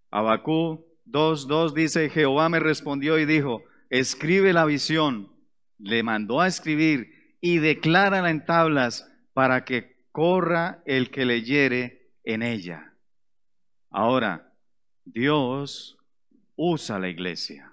[0.10, 5.32] Abacú 2.2 dice, Jehová me respondió y dijo, escribe la visión.
[5.78, 12.42] Le mandó a escribir y declárala en tablas para que corra el que leyere en
[12.42, 12.94] ella.
[13.90, 14.54] Ahora,
[15.04, 15.98] Dios
[16.56, 17.72] usa la iglesia.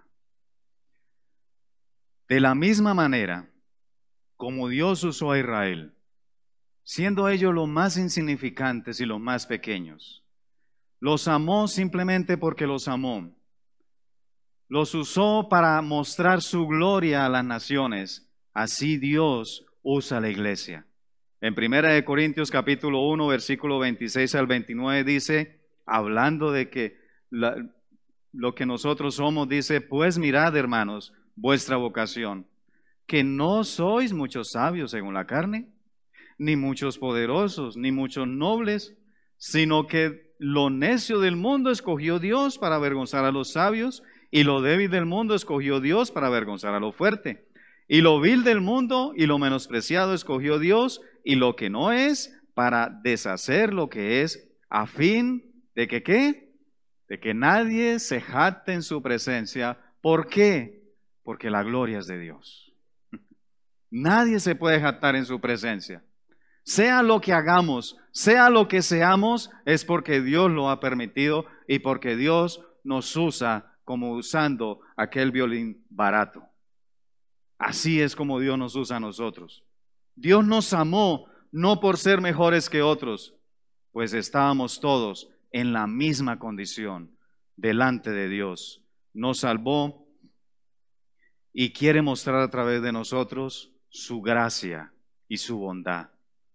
[2.28, 3.48] De la misma manera
[4.36, 5.94] como Dios usó a Israel,
[6.82, 10.21] siendo ellos los más insignificantes y los más pequeños.
[11.02, 13.34] Los amó simplemente porque los amó.
[14.68, 18.30] Los usó para mostrar su gloria a las naciones.
[18.54, 20.86] Así Dios usa la iglesia.
[21.40, 26.96] En Primera de Corintios capítulo 1, versículo 26 al 29 dice, hablando de que
[27.30, 32.46] lo que nosotros somos, dice, pues mirad hermanos, vuestra vocación,
[33.08, 35.68] que no sois muchos sabios según la carne
[36.38, 38.96] ni muchos poderosos, ni muchos nobles,
[39.36, 44.60] sino que lo necio del mundo escogió Dios para avergonzar a los sabios, y lo
[44.60, 47.46] débil del mundo escogió Dios para avergonzar a lo fuerte.
[47.86, 52.36] Y lo vil del mundo y lo menospreciado escogió Dios, y lo que no es,
[52.54, 55.44] para deshacer lo que es, a fin
[55.76, 56.52] de que qué?
[57.08, 59.78] De que nadie se jacte en su presencia.
[60.00, 60.82] ¿Por qué?
[61.22, 62.74] Porque la gloria es de Dios.
[63.90, 66.02] Nadie se puede jactar en su presencia.
[66.64, 71.80] Sea lo que hagamos, sea lo que seamos, es porque Dios lo ha permitido y
[71.80, 76.44] porque Dios nos usa como usando aquel violín barato.
[77.58, 79.64] Así es como Dios nos usa a nosotros.
[80.14, 83.34] Dios nos amó no por ser mejores que otros,
[83.92, 87.16] pues estábamos todos en la misma condición
[87.56, 88.82] delante de Dios.
[89.14, 90.06] Nos salvó
[91.52, 94.92] y quiere mostrar a través de nosotros su gracia
[95.28, 96.08] y su bondad.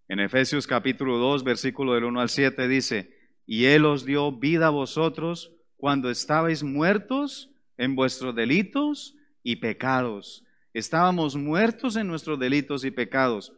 [0.09, 3.13] En Efesios capítulo 2, versículo del 1 al 7 dice,
[3.45, 10.45] y Él os dio vida a vosotros cuando estabais muertos en vuestros delitos y pecados.
[10.73, 13.51] Estábamos muertos en nuestros delitos y pecados.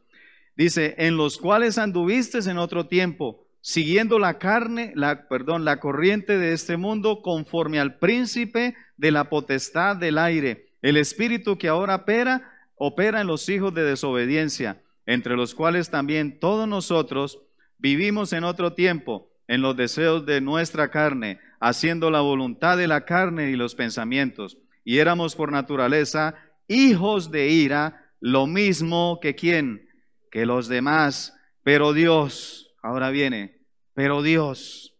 [0.55, 6.39] Dice, en los cuales anduvisteis en otro tiempo, siguiendo la carne, la, perdón, la corriente
[6.39, 11.97] de este mundo conforme al príncipe de la potestad del aire, el espíritu que ahora
[11.97, 17.41] opera, opera en los hijos de desobediencia entre los cuales también todos nosotros
[17.79, 23.05] vivimos en otro tiempo en los deseos de nuestra carne, haciendo la voluntad de la
[23.05, 24.59] carne y los pensamientos.
[24.83, 26.35] Y éramos por naturaleza
[26.67, 29.89] hijos de ira, lo mismo que quién,
[30.29, 31.35] que los demás.
[31.63, 33.63] Pero Dios, ahora viene,
[33.95, 34.95] pero Dios,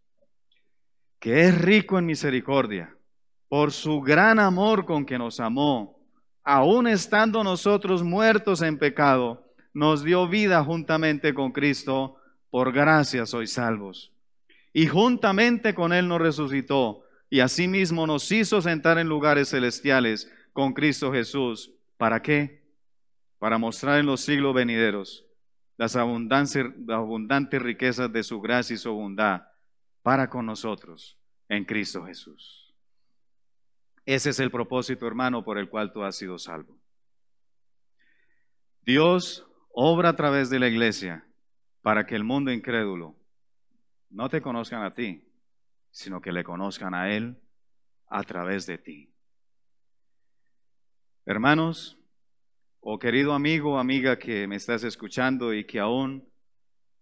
[1.20, 2.96] que es rico en misericordia,
[3.48, 6.00] por su gran amor con que nos amó,
[6.44, 12.16] aun estando nosotros muertos en pecado, nos dio vida juntamente con Cristo,
[12.50, 14.12] por gracia sois salvos.
[14.74, 20.74] Y juntamente con Él nos resucitó, y asimismo nos hizo sentar en lugares celestiales con
[20.74, 21.72] Cristo Jesús.
[21.98, 22.64] ¿Para qué?
[23.38, 25.26] Para mostrar en los siglos venideros
[25.78, 29.44] las abundantes riquezas de su gracia y su bondad
[30.02, 31.18] para con nosotros
[31.48, 32.74] en Cristo Jesús.
[34.06, 36.78] Ese es el propósito, hermano, por el cual tú has sido salvo.
[38.82, 39.46] Dios
[39.82, 41.26] obra a través de la iglesia
[41.82, 43.16] para que el mundo incrédulo
[44.10, 45.24] no te conozcan a ti,
[45.90, 47.38] sino que le conozcan a Él
[48.08, 49.10] a través de ti.
[51.26, 51.98] Hermanos,
[52.82, 56.28] o querido amigo o amiga que me estás escuchando y que aún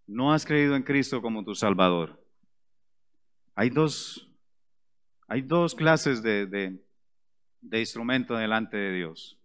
[0.05, 2.23] no has creído en Cristo como tu Salvador.
[3.55, 4.29] Hay dos,
[5.27, 6.79] hay dos clases de, de,
[7.59, 9.39] de instrumento delante de Dios.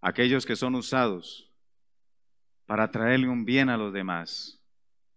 [0.00, 1.51] Aquellos que son usados
[2.72, 4.58] para traerle un bien a los demás,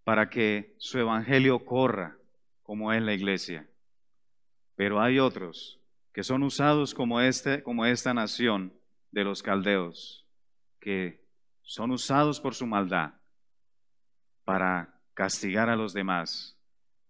[0.04, 2.18] para que su evangelio corra
[2.64, 3.66] como es la iglesia.
[4.76, 5.80] Pero hay otros
[6.12, 8.74] que son usados como, este, como esta nación
[9.12, 10.28] de los caldeos,
[10.82, 11.24] que
[11.62, 13.14] son usados por su maldad
[14.44, 16.60] para castigar a los demás.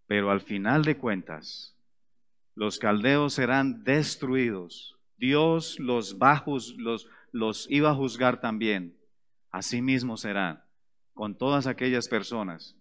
[0.06, 1.76] Pero al final de cuentas,
[2.54, 4.96] los caldeos serán destruidos.
[5.18, 8.96] Dios los, bajos, los, los iba a juzgar también.
[9.56, 10.68] Asimismo será
[11.14, 12.76] con todas aquellas personas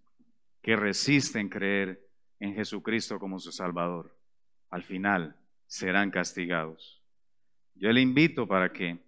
[0.60, 2.04] que resisten creer
[2.40, 4.18] en Jesucristo como su Salvador.
[4.70, 5.36] Al final
[5.68, 7.00] serán castigados.
[7.76, 8.98] Yo le invito para que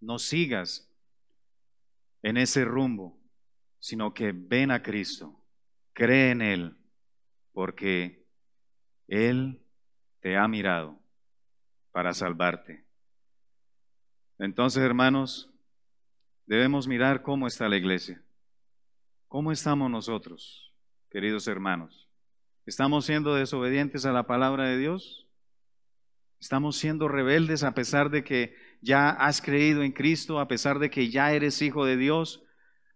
[0.00, 0.90] no sigas
[2.22, 3.20] en ese rumbo,
[3.78, 5.44] sino que ven a Cristo,
[5.92, 6.78] cree en Él,
[7.52, 8.26] porque
[9.08, 9.62] Él
[10.20, 10.98] te ha mirado
[11.90, 12.86] para salvarte.
[14.38, 15.51] Entonces, hermanos,
[16.46, 18.22] debemos mirar cómo está la iglesia.
[19.28, 20.72] ¿Cómo estamos nosotros,
[21.10, 22.08] queridos hermanos?
[22.66, 25.26] ¿Estamos siendo desobedientes a la palabra de Dios?
[26.40, 30.90] ¿Estamos siendo rebeldes a pesar de que ya has creído en Cristo, a pesar de
[30.90, 32.42] que ya eres hijo de Dios?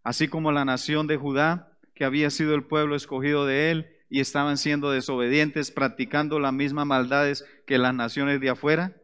[0.03, 4.21] Así como la nación de Judá, que había sido el pueblo escogido de Él y
[4.21, 8.97] estaban siendo desobedientes, practicando las mismas maldades que las naciones de afuera.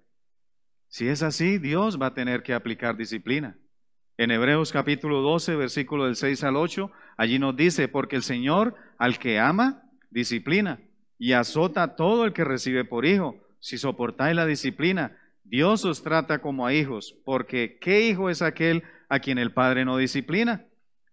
[0.88, 3.56] Si es así, Dios va a tener que aplicar disciplina.
[4.18, 8.74] En Hebreos capítulo 12, versículo del 6 al 8, allí nos dice, porque el Señor
[8.98, 10.80] al que ama, disciplina
[11.18, 13.36] y azota a todo el que recibe por hijo.
[13.58, 18.82] Si soportáis la disciplina, Dios os trata como a hijos, porque ¿qué hijo es aquel
[19.08, 20.66] a quien el Padre no disciplina?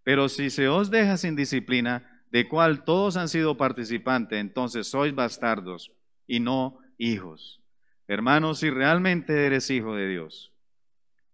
[0.04, 5.16] Pero si se os deja sin disciplina, de cual todos han sido participantes, entonces sois
[5.16, 5.92] bastardos
[6.28, 7.62] y no hijos.
[8.08, 10.49] Hermanos, si realmente eres hijo de Dios,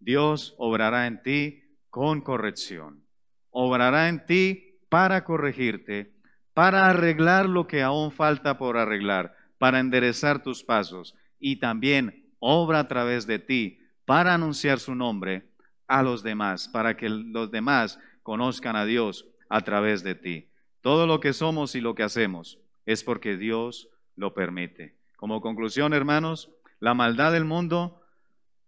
[0.06, 3.04] Dios obrará en ti con corrección.
[3.50, 6.14] Obrará en ti para corregirte,
[6.54, 12.82] para arreglar lo que aún falta por arreglar, para enderezar tus pasos y también obra
[12.82, 15.50] a través de ti para anunciar su nombre
[15.88, 20.50] a los demás, para que los demás conozcan a Dios a través de ti.
[20.82, 25.00] Todo lo que somos y lo que hacemos es porque Dios lo permite.
[25.16, 28.05] Como conclusión, hermanos, la maldad del mundo,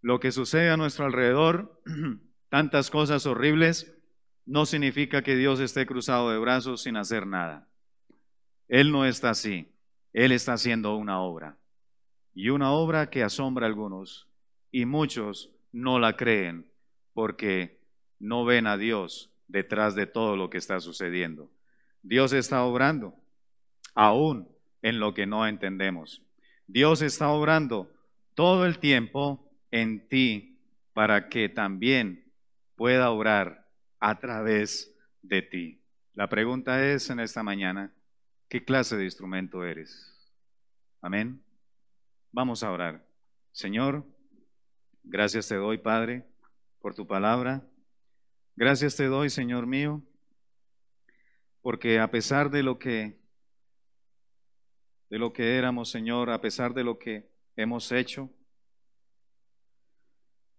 [0.00, 1.80] lo que sucede a nuestro alrededor,
[2.48, 3.94] tantas cosas horribles,
[4.46, 7.68] no significa que Dios esté cruzado de brazos sin hacer nada.
[8.68, 9.72] Él no está así.
[10.12, 11.58] Él está haciendo una obra.
[12.34, 14.28] Y una obra que asombra a algunos
[14.70, 16.70] y muchos no la creen
[17.12, 17.80] porque
[18.18, 21.50] no ven a Dios detrás de todo lo que está sucediendo.
[22.02, 23.14] Dios está obrando
[23.94, 24.48] aún
[24.82, 26.22] en lo que no entendemos.
[26.66, 27.90] Dios está obrando
[28.34, 30.58] todo el tiempo en ti
[30.92, 32.32] para que también
[32.76, 33.68] pueda obrar
[34.00, 35.82] a través de ti.
[36.14, 37.92] La pregunta es en esta mañana,
[38.48, 40.14] ¿qué clase de instrumento eres?
[41.00, 41.42] Amén.
[42.32, 43.06] Vamos a orar.
[43.52, 44.04] Señor,
[45.04, 46.24] gracias te doy, Padre,
[46.80, 47.64] por tu palabra.
[48.56, 50.02] Gracias te doy, Señor mío,
[51.62, 53.18] porque a pesar de lo que
[55.10, 58.30] de lo que éramos, Señor, a pesar de lo que hemos hecho.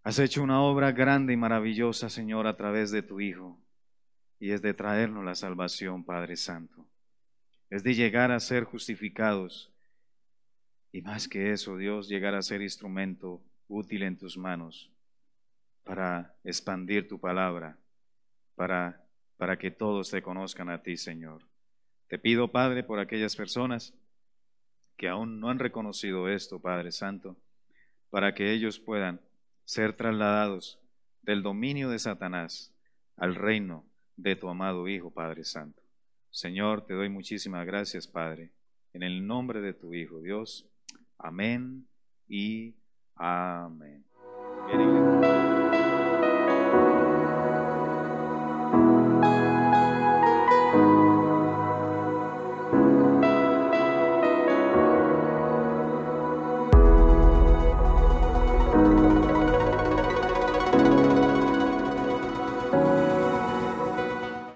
[0.03, 3.59] Has hecho una obra grande y maravillosa, Señor, a través de tu Hijo,
[4.39, 6.87] y es de traernos la salvación, Padre Santo.
[7.69, 9.71] Es de llegar a ser justificados,
[10.91, 14.89] y más que eso, Dios, llegar a ser instrumento útil en tus manos
[15.83, 17.77] para expandir tu palabra,
[18.55, 19.05] para,
[19.37, 21.43] para que todos te conozcan a ti, Señor.
[22.07, 23.93] Te pido, Padre, por aquellas personas
[24.97, 27.37] que aún no han reconocido esto, Padre Santo,
[28.09, 29.21] para que ellos puedan
[29.69, 30.79] ser trasladados
[31.21, 32.73] del dominio de Satanás
[33.17, 35.79] al reino de tu amado Hijo, Padre Santo.
[36.31, 38.51] Señor, te doy muchísimas gracias, Padre,
[38.93, 40.67] en el nombre de tu Hijo, Dios.
[41.19, 41.87] Amén
[42.27, 42.73] y
[43.13, 44.03] amén.